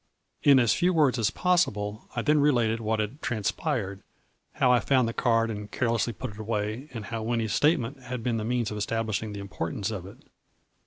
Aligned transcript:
"In 0.43 0.57
as 0.57 0.73
few 0.73 0.93
words 0.93 1.19
as 1.19 1.29
possible 1.29 2.09
I 2.15 2.23
then 2.23 2.39
related 2.41 2.79
what 2.79 2.99
had 2.99 3.21
transpired, 3.21 4.01
how 4.53 4.71
I 4.71 4.79
found 4.79 5.07
the 5.07 5.13
card 5.13 5.51
and 5.51 5.69
carelessly 5.69 6.11
put 6.11 6.31
it 6.31 6.39
away, 6.39 6.89
and 6.91 7.05
how 7.05 7.21
Winnie's 7.21 7.53
state 7.53 7.79
ment 7.79 8.01
had 8.01 8.23
been 8.23 8.37
the 8.37 8.43
means 8.43 8.71
of 8.71 8.77
establishing 8.77 9.31
the 9.33 9.39
importance 9.39 9.91
of 9.91 10.07
it. 10.07 10.17